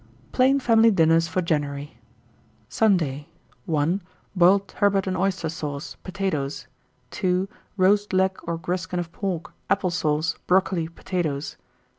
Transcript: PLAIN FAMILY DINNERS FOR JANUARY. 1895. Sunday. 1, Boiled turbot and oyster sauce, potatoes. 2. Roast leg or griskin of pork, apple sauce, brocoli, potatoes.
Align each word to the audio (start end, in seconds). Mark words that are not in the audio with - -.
PLAIN 0.31 0.59
FAMILY 0.59 0.89
DINNERS 0.89 1.27
FOR 1.27 1.43
JANUARY. 1.43 1.95
1895. 2.71 2.73
Sunday. 3.27 3.29
1, 3.67 4.01
Boiled 4.35 4.67
turbot 4.67 5.05
and 5.05 5.15
oyster 5.15 5.47
sauce, 5.47 5.95
potatoes. 6.03 6.65
2. 7.11 7.47
Roast 7.77 8.11
leg 8.11 8.35
or 8.45 8.57
griskin 8.57 8.97
of 8.97 9.11
pork, 9.11 9.53
apple 9.69 9.91
sauce, 9.91 10.37
brocoli, 10.47 10.87
potatoes. 10.87 11.55